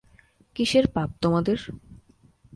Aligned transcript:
কিসের 0.55 0.85
পাপ 0.87 1.09
তোমাদের? 1.21 1.59